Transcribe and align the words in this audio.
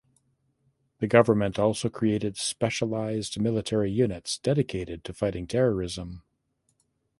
The 0.97 1.05
government 1.05 1.59
also 1.59 1.87
created 1.87 2.35
specialized 2.35 3.39
military 3.39 3.91
units 3.91 4.39
dedicated 4.39 5.03
to 5.03 5.13
fighting 5.13 5.45
terrorism. 5.45 6.23